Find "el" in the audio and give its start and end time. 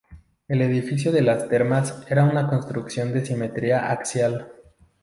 0.47-0.63